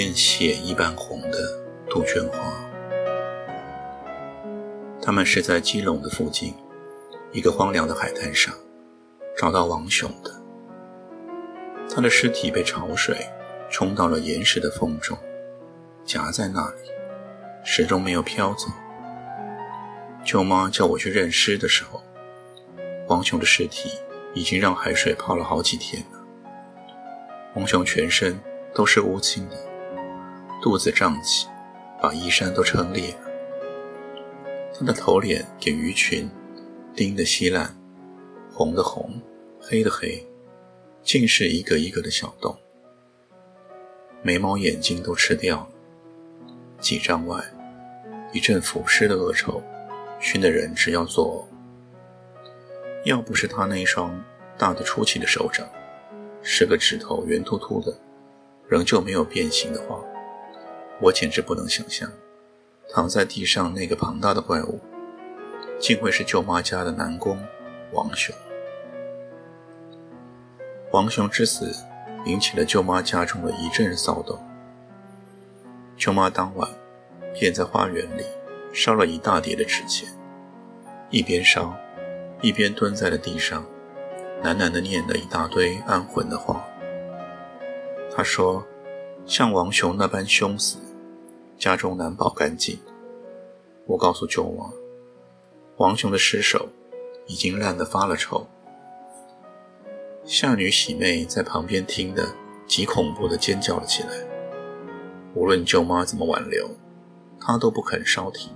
[0.00, 2.38] 片血一般红的杜鹃花，
[5.02, 6.54] 他们是在基隆的附近
[7.32, 8.54] 一个荒凉的海滩上
[9.36, 10.30] 找到王雄的。
[11.92, 13.26] 他的尸体被潮水
[13.72, 15.18] 冲到了岩石的缝中，
[16.04, 16.76] 夹在那里，
[17.64, 18.68] 始终没有飘走。
[20.24, 22.00] 舅妈叫我去认尸的时候，
[23.08, 23.90] 王雄的尸体
[24.32, 26.20] 已经让海水泡了好几天了。
[27.56, 28.38] 王雄全身。
[28.74, 29.56] 都是乌青的，
[30.60, 31.46] 肚子胀起，
[32.02, 33.20] 把衣衫都撑裂了。
[34.76, 36.28] 他的头脸给鱼群
[36.94, 37.76] 叮得稀烂，
[38.52, 39.20] 红的红，
[39.60, 40.26] 黑的黑，
[41.02, 42.58] 尽是一个一个的小洞。
[44.20, 45.68] 眉毛、眼睛都吃掉了。
[46.80, 47.40] 几丈外，
[48.32, 49.62] 一阵腐尸的恶臭，
[50.18, 51.54] 熏得人直要作呕。
[53.04, 54.20] 要不是他那双
[54.58, 55.64] 大得出奇的手掌，
[56.42, 57.96] 十个指头圆秃秃的。
[58.68, 59.98] 仍旧没有变形的话，
[61.00, 62.10] 我简直不能想象，
[62.92, 64.80] 躺在地上那个庞大的怪物，
[65.78, 67.38] 竟会是舅妈家的男工
[67.92, 68.34] 王雄。
[70.90, 71.72] 王雄之死
[72.24, 74.38] 引起了舅妈家中的一阵骚动。
[75.96, 76.68] 舅妈当晚
[77.34, 78.24] 便在花园里
[78.72, 80.08] 烧了一大叠的纸钱，
[81.10, 81.76] 一边烧，
[82.40, 83.64] 一边蹲在了地上，
[84.42, 86.64] 喃喃地念了一大堆安魂的话。
[88.14, 88.66] 他说
[89.26, 90.78] ：“像王雄那般凶死，
[91.58, 92.78] 家中难保干净。”
[93.86, 94.70] 我告诉舅妈，
[95.76, 96.68] 王雄的尸首
[97.26, 98.46] 已经烂得发了臭。
[100.24, 102.28] 夏女喜妹在旁边听得
[102.66, 104.10] 极恐怖的尖叫了起来。
[105.34, 106.68] 无论舅妈怎么挽留，
[107.40, 108.52] 她都不肯稍停，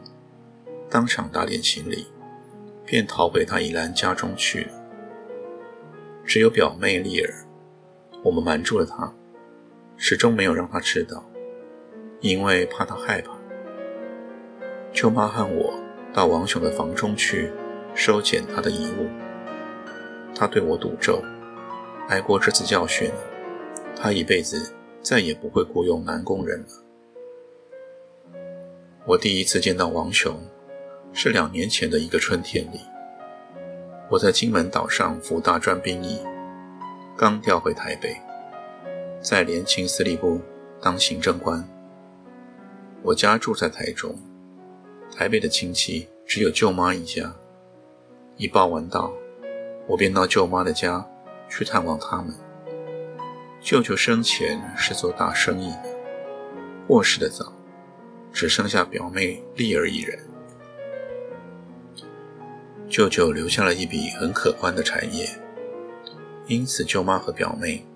[0.90, 2.06] 当场打点行李，
[2.84, 4.72] 便逃回她姨兰家中去了。
[6.26, 7.46] 只有表妹丽儿，
[8.22, 9.12] 我们瞒住了她。
[9.96, 11.24] 始终没有让她知道，
[12.22, 13.32] 因为怕他害怕。
[14.92, 15.74] 舅妈和我
[16.14, 17.50] 到王雄的房中去
[17.94, 19.08] 收捡他的遗物。
[20.34, 21.22] 他对我赌咒，
[22.08, 23.10] 挨过这次教训，
[23.94, 24.72] 他一辈子
[25.02, 26.66] 再也不会雇佣男工人了。
[29.04, 30.40] 我第一次见到王雄，
[31.12, 32.80] 是两年前的一个春天里，
[34.08, 36.20] 我在金门岛上服大专兵役，
[37.16, 38.16] 刚调回台北。
[39.20, 40.40] 在联勤司令部
[40.80, 41.64] 当行政官。
[43.02, 44.16] 我家住在台中，
[45.14, 47.34] 台北的亲戚只有舅妈一家。
[48.36, 49.12] 一报完到，
[49.86, 51.04] 我便到舅妈的家
[51.48, 52.34] 去探望他们。
[53.60, 55.84] 舅舅生前是做大生意的，
[56.86, 57.52] 过世的早，
[58.32, 60.18] 只剩下表妹丽儿一人。
[62.88, 65.28] 舅舅留下了一笔很可观的产业，
[66.46, 67.86] 因此舅妈和表妹。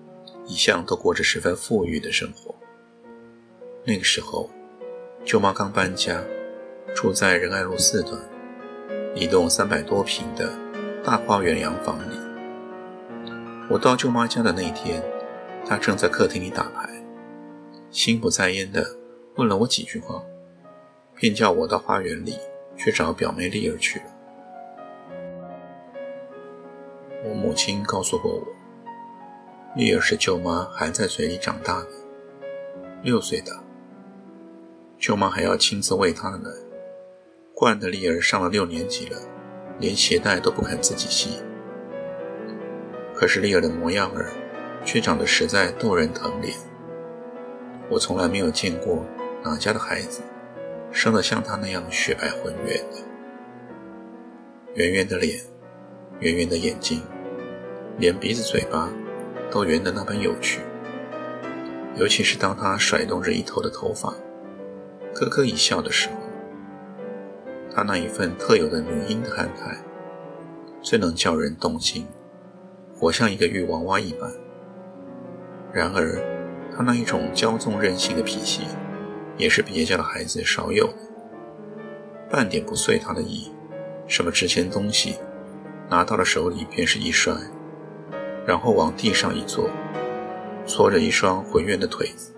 [0.49, 2.55] 一向都过着十分富裕的生活。
[3.83, 4.49] 那个时候，
[5.27, 6.23] 舅妈刚搬家，
[6.95, 8.17] 住在仁爱路四段
[9.13, 10.49] 一栋三百多平的
[11.03, 12.17] 大花园洋房里。
[13.69, 15.03] 我到舅妈家的那天，
[15.65, 16.89] 她正在客厅里打牌，
[17.91, 18.81] 心不在焉地
[19.35, 20.23] 问了我几句话，
[21.13, 22.37] 便叫我到花园里
[22.77, 24.05] 去找表妹丽儿去了。
[27.25, 28.47] 我母亲告诉过我。
[29.75, 31.89] 丽儿是舅妈含在嘴里长大的，
[33.03, 33.61] 六岁大，
[34.99, 36.49] 舅妈还要亲自喂她的奶，
[37.53, 39.17] 惯的丽儿上了六年级了，
[39.79, 41.39] 连鞋带都不肯自己系。
[43.13, 44.31] 可是丽儿的模样儿，
[44.83, 46.53] 却长得实在逗人疼怜。
[47.89, 49.05] 我从来没有见过
[49.43, 50.21] 哪家的孩子，
[50.91, 52.97] 生得像她那样雪白浑圆的，
[54.75, 55.39] 圆圆的脸，
[56.19, 57.01] 圆圆的眼睛，
[57.97, 58.89] 连鼻子嘴巴。
[59.49, 60.59] 都圆的那般有趣，
[61.95, 64.13] 尤其是当他甩动着一头的头发，
[65.19, 66.15] 咯咯一笑的时候，
[67.73, 69.75] 他那一份特有的女婴的憨态，
[70.79, 72.05] 最能叫人动心，
[72.95, 74.31] 活像一个玉娃娃一般。
[75.73, 76.21] 然而，
[76.71, 78.67] 他那一种骄纵任性的脾气，
[79.37, 80.93] 也是别家的孩子少有的，
[82.29, 83.51] 半点不遂他的意，
[84.05, 85.15] 什么值钱东西，
[85.89, 87.33] 拿到了手里便是一摔。
[88.45, 89.67] 然后往地上一坐，
[90.67, 92.35] 搓着一双浑圆的腿子，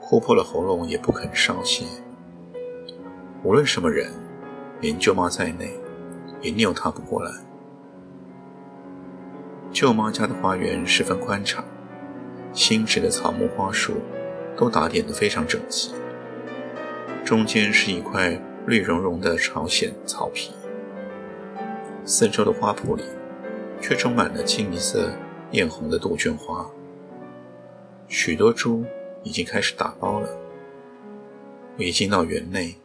[0.00, 1.84] 哭破了喉咙也不肯稍歇。
[3.48, 4.12] 无论什么人，
[4.82, 5.72] 连舅妈在内，
[6.42, 7.32] 也拗他不过来。
[9.72, 11.64] 舅妈家的花园十分宽敞，
[12.52, 14.02] 新植的草木花树
[14.54, 15.94] 都打点得非常整齐。
[17.24, 20.52] 中间是一块绿茸茸的朝鲜草皮，
[22.04, 23.02] 四周的花圃里
[23.80, 25.10] 却充满了清一色
[25.52, 26.66] 艳红的杜鹃花。
[28.08, 28.84] 许多猪
[29.22, 30.28] 已经开始打包了。
[31.78, 32.76] 我一进到园内，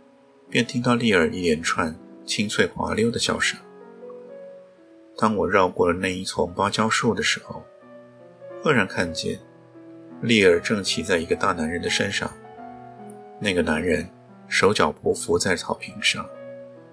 [0.54, 1.96] 便听到丽儿一连串
[2.28, 3.60] 清脆滑溜的笑声。
[5.18, 7.64] 当我绕过了那一丛芭蕉树的时候，
[8.62, 9.40] 赫然看见
[10.22, 12.32] 丽儿正骑在一个大男人的身上。
[13.40, 14.08] 那个男人
[14.48, 16.24] 手脚匍匐在草坪上，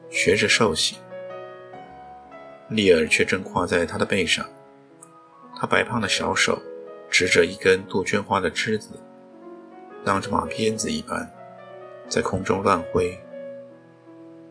[0.08, 0.98] 学着兽行。
[2.70, 4.48] 丽儿却正跨在他的背上，
[5.54, 6.58] 他白胖的小手
[7.10, 8.98] 执着一根杜鹃花的枝子，
[10.02, 11.30] 当着马鞭子一般
[12.08, 13.14] 在空中乱挥。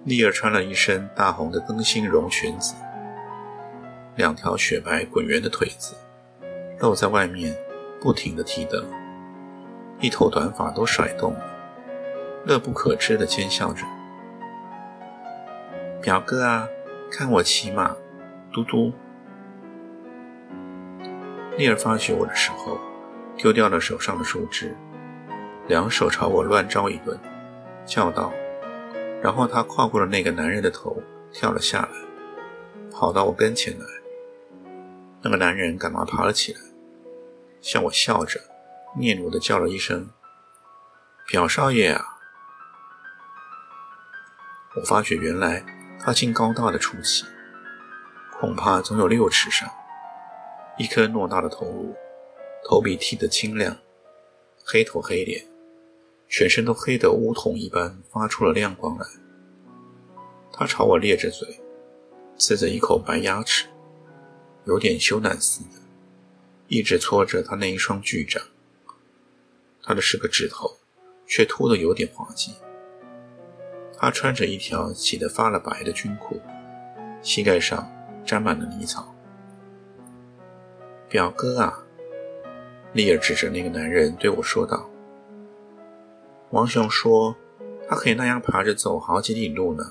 [0.05, 2.73] 丽儿穿了一身大红的灯芯绒裙子。
[4.15, 5.95] 两条雪白滚圆的腿子
[6.79, 7.55] 露在外面，
[8.01, 8.85] 不停地踢蹬，
[9.99, 11.41] 一头短发都甩动了，
[12.45, 13.85] 乐不可支地尖笑着
[16.01, 16.67] ：“表哥啊，
[17.11, 17.95] 看我骑马，
[18.51, 18.91] 嘟嘟！”
[21.57, 22.79] 丽儿发觉我的时候，
[23.37, 24.75] 丢掉了手上的树枝，
[25.67, 27.19] 两手朝我乱招一顿，
[27.85, 28.31] 叫道
[29.21, 31.01] ：“然后他跨过了那个男人的头，
[31.31, 31.89] 跳了下来，
[32.91, 33.85] 跑到我跟前来。”
[35.21, 36.59] 那个男人赶忙爬了起来，
[37.59, 38.39] 向我笑着，
[38.95, 40.09] 嗫嚅的叫了一声
[41.27, 42.05] ：“表少爷啊！”
[44.77, 45.65] 我发觉原来
[45.99, 47.25] 他竟高大的出奇，
[48.39, 49.69] 恐怕总有六尺上，
[50.77, 51.93] 一颗偌大的头颅，
[52.63, 53.75] 头皮剃得清亮，
[54.63, 55.45] 黑头黑脸，
[56.29, 59.05] 全身都黑得乌铜一般，发出了亮光来。
[60.53, 61.59] 他朝我咧着嘴，
[62.37, 63.65] 呲着一口白牙齿。
[64.65, 65.81] 有点羞赧似的，
[66.67, 68.43] 一直搓着他那一双巨掌。
[69.81, 70.69] 他的十个指头
[71.25, 72.53] 却秃得有点滑稽。
[73.97, 76.39] 他穿着一条洗得发了白的军裤，
[77.21, 77.89] 膝盖上
[78.23, 79.13] 沾满了泥草。
[81.09, 81.83] 表哥啊，
[82.93, 84.88] 丽儿指着那个男人对我说道
[86.51, 87.35] ：“王雄说，
[87.87, 89.83] 他可以那样爬着走好几里路呢。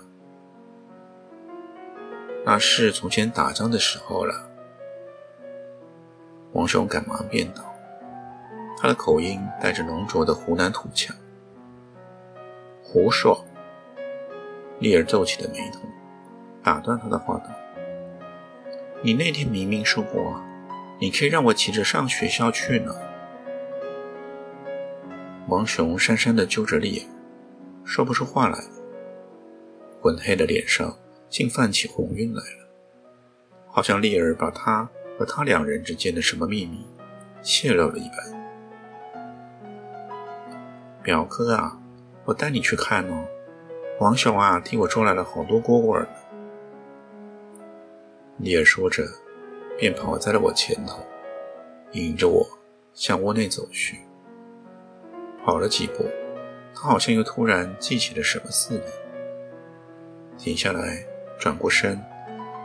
[2.45, 4.51] 那是从前打仗的时候了。”
[6.53, 7.63] 王雄赶忙便道
[8.77, 11.15] ：“他的口音带着浓浊的湖南土腔。”
[12.83, 13.45] 胡说！
[14.81, 15.81] 丽儿皱起了眉头，
[16.63, 17.51] 打断他的话道
[19.03, 20.41] ：“你那天明明说过，
[20.99, 22.93] 你可以让我骑着上学校去呢。”
[25.49, 27.07] 王雄讪讪地揪着丽儿，
[27.85, 28.71] 说不出话来了，
[30.01, 30.97] 浑黑的脸上
[31.29, 32.69] 竟泛起红晕来了，
[33.67, 34.89] 好像丽儿把他。
[35.19, 36.87] 和他两人之间的什么秘密
[37.43, 38.19] 泄露了一般。
[41.03, 41.77] 表哥啊，
[42.25, 43.27] 我带你去看哦。
[43.99, 46.09] 王雄啊，替我捉来了好多蝈蝈呢。
[48.37, 49.03] 丽儿说着，
[49.77, 51.05] 便跑在了我前头，
[51.91, 52.47] 引着我
[52.95, 53.99] 向窝内走去。
[55.49, 56.05] 跑了几步，
[56.75, 58.85] 他好像又突然记起了什么似的，
[60.37, 61.03] 停下来，
[61.41, 61.99] 转过身，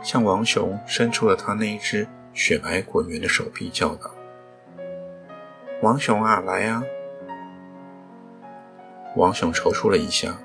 [0.02, 2.06] 向王雄伸出了他那一只。
[2.34, 4.10] 雪白滚圆的手臂叫道
[5.80, 6.82] ：“王雄啊，来呀！”
[9.16, 10.36] 王雄踌躇了一下，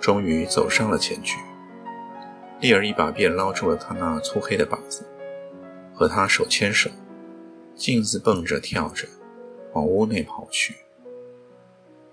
[0.00, 1.38] 终于走上了前去。
[2.58, 5.06] 丽儿一把便捞住了他那粗黑的把子，
[5.94, 6.90] 和他手牵手，
[7.76, 9.06] 径自蹦着跳着
[9.74, 10.74] 往屋内跑去。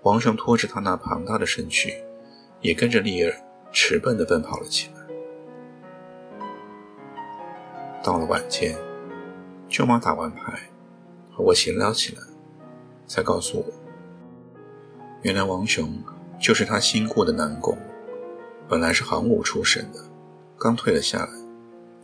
[0.02, 1.94] 王雄拖着他那庞大的身躯，
[2.60, 3.34] 也跟着丽儿
[3.72, 5.00] 驰奔地奔跑了起来。
[8.02, 8.76] 到了晚间。
[9.68, 10.58] 舅妈打完牌，
[11.30, 12.22] 和我闲聊起来，
[13.06, 13.64] 才告诉我，
[15.22, 16.02] 原来王雄
[16.40, 17.78] 就是他新雇的男工，
[18.68, 20.00] 本来是行伍出身的，
[20.58, 21.30] 刚退了下来，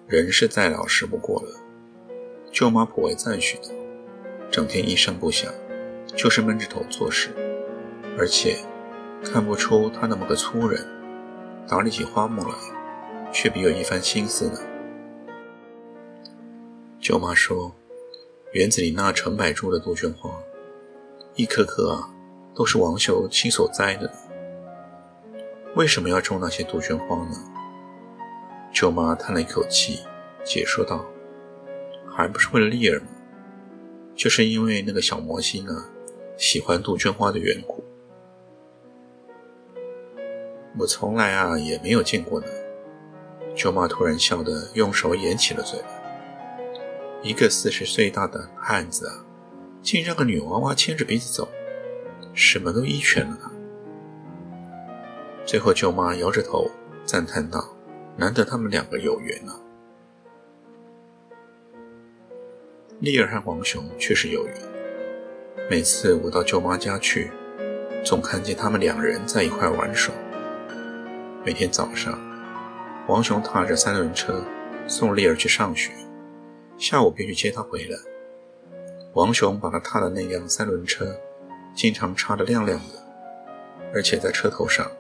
[0.06, 1.48] 人是再老实不过了。
[2.52, 3.70] 舅妈颇为赞许他，
[4.48, 5.52] 整天一声不响，
[6.14, 7.30] 就是闷着头做事，
[8.18, 8.56] 而且
[9.22, 10.86] 看不出他那么个粗人，
[11.68, 12.54] 打理起花木来，
[13.32, 14.58] 却别有一番心思呢。
[16.98, 17.72] 舅妈说
[18.52, 20.30] ：“园子里那成百株的杜鹃花，
[21.34, 22.08] 一棵棵啊，
[22.54, 24.10] 都是王秀亲手栽的。
[25.74, 27.36] 为什么要种那些杜鹃花呢？”
[28.72, 30.00] 舅妈叹了一口气，
[30.44, 31.04] 解说道
[32.08, 33.06] ：“还不是为了丽儿吗？
[34.14, 35.88] 就是因为那个小魔星啊，
[36.38, 37.75] 喜欢杜鹃花的缘故。
[40.78, 42.46] 我从来啊也没有见过呢。
[43.54, 45.88] 舅妈突然笑得用手掩起了嘴巴。
[47.22, 49.24] 一个四十岁大的汉子啊，
[49.82, 51.48] 竟让个女娃娃牵着鼻子走，
[52.34, 53.50] 什么都依全了他。
[55.44, 56.70] 最后，舅妈摇着头
[57.04, 57.66] 赞叹道
[58.18, 59.58] ：“难得他们两个有缘啊。”
[63.00, 64.54] 丽儿和王雄却是有缘。
[65.70, 67.30] 每次我到舅妈家去，
[68.04, 70.14] 总看见他们两人在一块玩耍。
[71.46, 72.18] 每天早上，
[73.06, 74.42] 王雄踏着三轮车
[74.88, 75.92] 送丽儿去上学，
[76.76, 77.96] 下午便去接她回来。
[79.14, 81.16] 王雄把他踏的那辆三轮车，
[81.72, 82.94] 经常擦得亮亮的，
[83.94, 84.90] 而且在车头上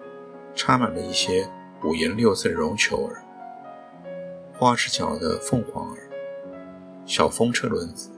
[0.54, 1.44] 插满了一些
[1.82, 3.20] 五颜六色的绒球儿、
[4.56, 5.98] 花枝角的凤凰儿。
[7.06, 8.08] 小风车轮子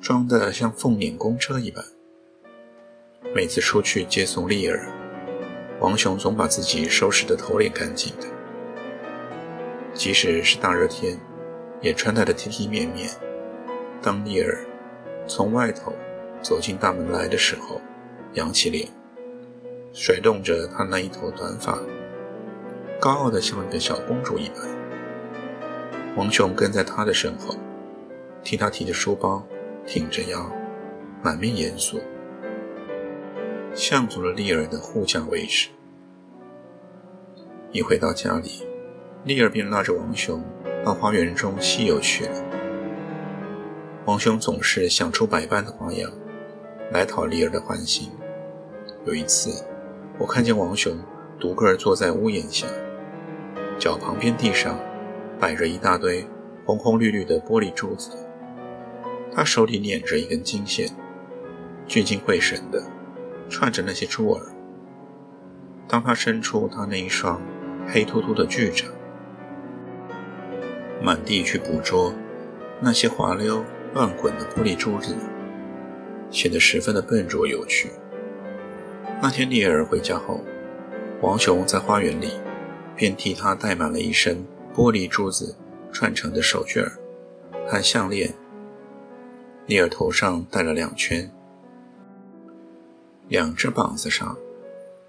[0.00, 1.84] 装得像凤辇公车一般。
[3.34, 4.86] 每次出去接送丽儿，
[5.80, 8.26] 王雄总把自己收拾得头脸干净的，
[9.92, 11.18] 即使是大热天，
[11.80, 13.10] 也穿戴得体体面面。
[14.02, 14.64] 当丽儿
[15.26, 15.92] 从外头
[16.42, 17.80] 走进大门来的时候，
[18.34, 18.88] 扬起脸，
[19.92, 21.78] 甩动着他那一头短发，
[22.98, 24.56] 高傲得像一个小公主一般。
[26.16, 27.54] 王雄跟在他的身后。
[28.44, 29.44] 替他提着书包，
[29.84, 30.48] 挺着腰，
[31.20, 32.00] 满面严肃，
[33.76, 35.68] 向足了丽儿的护驾位置。
[37.72, 38.66] 一回到家里，
[39.24, 40.42] 丽儿便拉着王雄
[40.82, 42.44] 到花园中嬉游去了。
[44.06, 46.10] 王雄总是想出百般的花样
[46.90, 48.10] 来讨丽儿的欢心。
[49.04, 49.62] 有一次，
[50.18, 50.98] 我看见王雄
[51.38, 52.66] 独个儿坐在屋檐下，
[53.78, 54.80] 脚旁边地上
[55.38, 56.26] 摆着一大堆
[56.64, 58.10] 红红绿绿的玻璃珠子。
[59.34, 60.88] 他手里捻着一根金线，
[61.86, 62.82] 聚精会神的
[63.48, 64.42] 串着那些珠儿。
[65.88, 67.40] 当他伸出他那一双
[67.86, 68.88] 黑秃秃的巨掌，
[71.02, 72.12] 满地去捕捉
[72.80, 75.14] 那些滑溜乱滚的玻璃珠子，
[76.30, 77.90] 显得十分的笨拙有趣。
[79.22, 80.40] 那天丽儿回家后，
[81.22, 82.32] 王雄在花园里
[82.94, 85.56] 便替她戴满了一身玻璃珠子
[85.92, 86.92] 串成的手绢儿
[87.66, 88.34] 和项链。
[89.66, 91.30] 丽儿头上戴了两圈，
[93.28, 94.36] 两只膀子上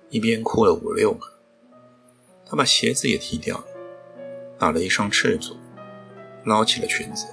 [0.09, 1.27] 一边哭了五六个。
[2.45, 3.65] 他把鞋子也踢掉了，
[4.57, 5.55] 打了一双赤足，
[6.45, 7.27] 捞起了裙子，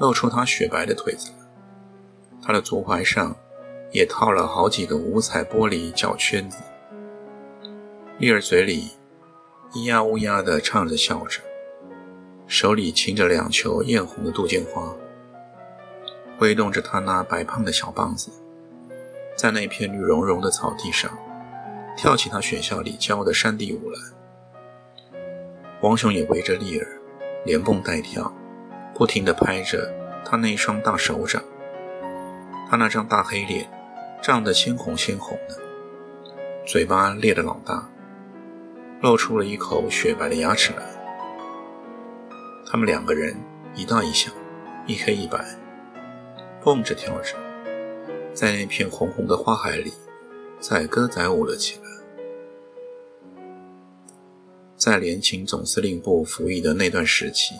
[0.00, 1.36] 露出他雪白的腿子来。
[2.42, 3.36] 她的足踝上
[3.92, 6.58] 也套了好几个五彩玻璃脚圈子。
[8.18, 8.90] 丽儿嘴里
[9.72, 11.40] 咿呀呜呀地唱着笑着，
[12.46, 14.92] 手里擎着两球艳红的杜鹃花。
[16.38, 18.30] 挥动着他那白胖的小棒子，
[19.40, 21.10] 在那片绿茸茸的草地上，
[21.96, 23.98] 跳起他学校里教的山地舞来。
[25.80, 26.86] 王雄也围着丽儿，
[27.46, 28.30] 连蹦带跳，
[28.94, 29.90] 不停地拍着
[30.26, 31.42] 他那双大手掌。
[32.68, 33.66] 他那张大黑脸
[34.20, 35.56] 涨得鲜红鲜红的，
[36.66, 37.88] 嘴巴裂得老大，
[39.00, 40.82] 露出了一口雪白的牙齿来。
[42.70, 43.34] 他们两个人
[43.74, 44.30] 一大一小，
[44.86, 45.42] 一黑一白。
[46.62, 47.34] 蹦着跳着，
[48.32, 49.92] 在那片红红的花海里
[50.60, 51.90] 载歌载舞了起来。
[54.76, 57.54] 在联勤总司令部服役的那段时期，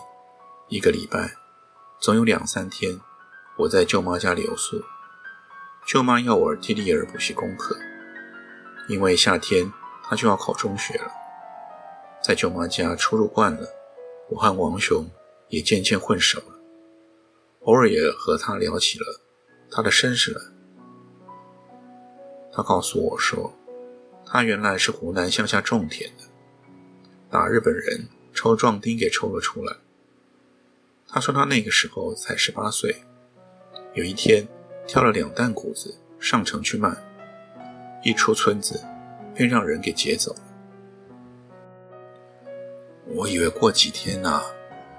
[0.69, 1.35] 一个礼拜
[2.01, 2.99] 总有两三天，
[3.59, 4.83] 我在舅妈家留宿。
[5.87, 7.77] 舅妈要我替丽儿补习功课，
[8.89, 9.71] 因为夏天
[10.05, 11.11] 她就要考中学了。
[12.23, 13.69] 在舅妈家出入惯了，
[14.31, 15.07] 我和王雄
[15.49, 16.61] 也渐渐混熟了。
[17.63, 19.05] 偶尔也和他聊起了
[19.71, 20.41] 他的身世来。
[22.53, 23.53] 他告诉我说，
[24.27, 26.25] 他原来是湖南乡下种田的，
[27.31, 29.77] 打日本人抽壮丁给抽了出来。
[31.09, 33.03] 他说他那个时候才十八岁，
[33.95, 34.47] 有一天
[34.87, 36.97] 挑了两担谷子上城去卖，
[38.05, 38.81] 一出村子
[39.35, 40.41] 便让人给劫走了。
[43.07, 44.43] 我以为过几天呐，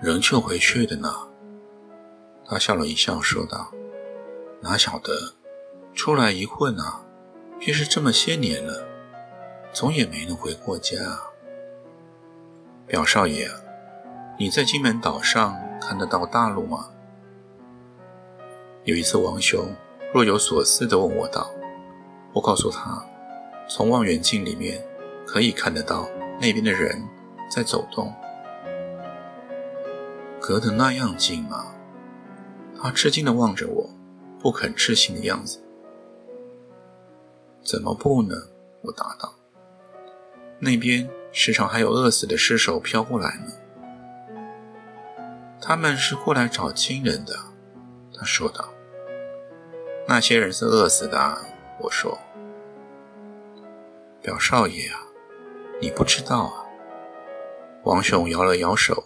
[0.01, 1.10] 人就回去的呢。
[2.46, 3.72] 他笑了一笑，说道
[4.62, 5.34] ：“哪晓得，
[5.93, 7.01] 出来一混啊，
[7.63, 8.84] 便是这么些年了，
[9.72, 10.98] 总也没能回过家。
[12.88, 13.48] 表少爷，
[14.39, 16.89] 你在金门岛上看得到大陆吗？”
[18.84, 19.75] 有一次，王雄
[20.12, 21.51] 若有所思地问我道
[22.34, 23.06] ：“我告诉他，
[23.70, 24.84] 从望远镜里面
[25.27, 27.08] 可以看得到那边的人
[27.48, 28.12] 在走动，
[30.39, 31.68] 隔得那样近吗？”
[32.82, 33.88] 他吃惊地望着我，
[34.39, 35.61] 不肯置信的样子。
[37.63, 38.36] 怎么不呢？
[38.82, 39.34] 我答道。
[40.60, 43.51] 那边时常还有饿死的尸首飘过来呢。
[45.62, 47.36] 他们是过来找亲人的，
[48.13, 48.70] 他说道。
[50.08, 51.38] 那些人是饿死的，
[51.80, 52.18] 我说。
[54.22, 55.00] 表少爷啊，
[55.80, 56.65] 你不知道啊。
[57.84, 59.03] 王雄摇了摇手，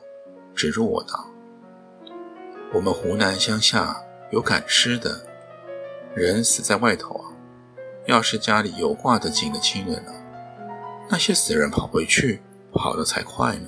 [0.53, 1.25] 指住我道
[2.73, 5.25] ：“我们湖南乡下有赶尸的，
[6.13, 7.24] 人死在外头。
[8.05, 10.13] 要是家里有挂得紧的亲人啊，
[11.09, 13.67] 那些死人跑回去，跑得才快呢。”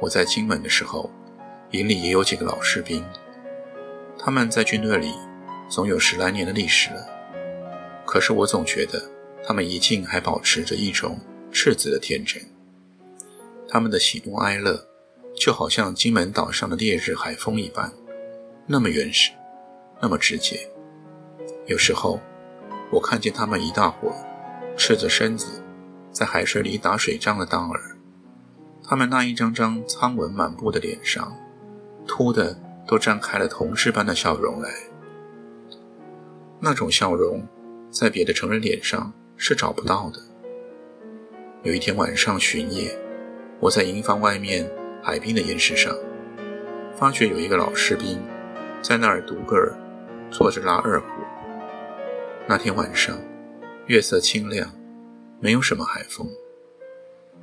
[0.00, 1.10] 我在金门的时候，
[1.70, 3.04] 营里也有几个老士兵，
[4.18, 5.14] 他们在军队里
[5.68, 7.06] 总有十来年的历史了，
[8.06, 9.02] 可是我总觉得
[9.44, 11.18] 他们一进还保持着一种。
[11.52, 12.40] 赤子的天真，
[13.68, 14.86] 他们的喜怒哀乐，
[15.34, 17.92] 就好像金门岛上的烈日海风一般，
[18.68, 19.32] 那么原始，
[20.00, 20.70] 那么直接。
[21.70, 22.18] 有时候，
[22.90, 24.12] 我看见他们一大伙
[24.76, 25.62] 赤着身子，
[26.10, 27.96] 在海水里打水仗的当儿，
[28.82, 31.32] 他们那一张张苍纹满布的脸上，
[32.08, 32.58] 突的
[32.88, 34.68] 都张开了同志般的笑容来。
[36.58, 37.46] 那种笑容，
[37.88, 40.18] 在别的成人脸上是找不到的。
[41.62, 42.98] 有一天晚上巡夜，
[43.60, 44.68] 我在营房外面
[45.04, 45.94] 海滨的岩石上，
[46.96, 48.20] 发觉有一个老士兵
[48.82, 49.78] 在那儿独个儿
[50.32, 51.06] 坐着拉二胡。
[52.50, 53.16] 那天晚上
[53.86, 54.68] 月色清亮，
[55.38, 56.28] 没有什么海风，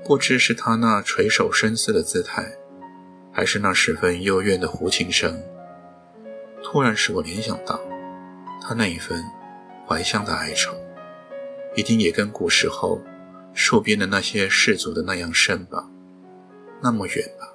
[0.04, 2.46] 不知是他那垂首深思的姿态，
[3.32, 5.42] 还是那十分幽怨的胡琴声，
[6.62, 7.80] 突然使我联想到
[8.62, 9.24] 他那一份
[9.88, 10.76] 怀乡的哀愁，
[11.74, 13.02] 一定也跟古时候。
[13.56, 15.90] 戍边的那些士族的那样深吧，
[16.84, 17.47] 那么远吧。